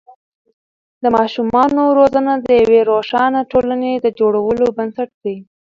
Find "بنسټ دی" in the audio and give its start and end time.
4.77-5.37